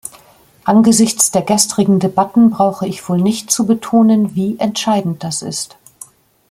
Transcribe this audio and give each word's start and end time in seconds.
Angesichts 0.63 1.29
der 1.29 1.43
gestrigen 1.43 1.99
Debatten 1.99 2.49
brauche 2.49 2.87
ich 2.87 3.07
wohl 3.07 3.21
nicht 3.21 3.51
zu 3.51 3.67
betonen, 3.67 4.33
wie 4.33 4.57
entscheidend 4.57 5.23
das 5.23 5.43
ist. 5.43 5.77